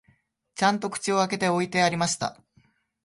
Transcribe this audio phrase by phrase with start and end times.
[0.55, 2.41] ちゃんと口を開けて置いてありました